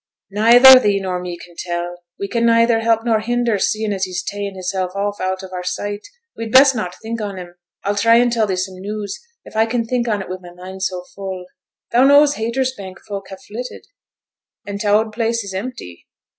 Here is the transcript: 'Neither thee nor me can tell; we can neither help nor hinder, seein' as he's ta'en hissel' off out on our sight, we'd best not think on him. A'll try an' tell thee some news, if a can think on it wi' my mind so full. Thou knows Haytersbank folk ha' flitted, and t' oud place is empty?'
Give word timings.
'Neither 0.31 0.79
thee 0.79 0.99
nor 0.99 1.19
me 1.21 1.37
can 1.37 1.53
tell; 1.55 2.01
we 2.17 2.27
can 2.27 2.43
neither 2.43 2.79
help 2.79 3.01
nor 3.05 3.19
hinder, 3.19 3.59
seein' 3.59 3.93
as 3.93 4.05
he's 4.05 4.23
ta'en 4.23 4.55
hissel' 4.55 4.89
off 4.95 5.21
out 5.21 5.43
on 5.43 5.51
our 5.53 5.63
sight, 5.63 6.07
we'd 6.35 6.51
best 6.51 6.73
not 6.73 6.95
think 7.03 7.21
on 7.21 7.37
him. 7.37 7.53
A'll 7.85 7.93
try 7.95 8.17
an' 8.17 8.31
tell 8.31 8.47
thee 8.47 8.55
some 8.55 8.79
news, 8.79 9.19
if 9.45 9.55
a 9.55 9.67
can 9.67 9.85
think 9.85 10.07
on 10.07 10.23
it 10.23 10.27
wi' 10.27 10.37
my 10.41 10.55
mind 10.55 10.81
so 10.81 11.03
full. 11.15 11.45
Thou 11.91 12.05
knows 12.05 12.33
Haytersbank 12.33 12.97
folk 13.07 13.27
ha' 13.29 13.37
flitted, 13.47 13.85
and 14.65 14.81
t' 14.81 14.87
oud 14.87 15.13
place 15.13 15.43
is 15.43 15.53
empty?' 15.53 16.07